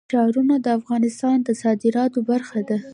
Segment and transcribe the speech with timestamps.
[0.13, 2.77] ښارونه د افغانستان د صادراتو برخه ده.